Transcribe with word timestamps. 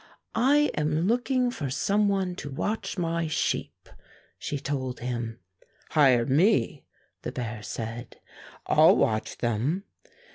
"I 0.33 0.71
am 0.73 1.01
looking 1.05 1.51
for 1.51 1.69
some 1.69 2.09
one 2.09 2.33
to 2.37 2.49
watch 2.49 2.97
my 2.97 3.27
sheep," 3.27 3.87
she 4.39 4.57
told 4.57 4.99
him. 4.99 5.37
"Hire 5.91 6.25
me," 6.25 6.85
the 7.21 7.31
bear 7.31 7.61
said. 7.61 8.19
"I'll 8.65 8.95
watch 8.95 9.37
them." 9.37 9.83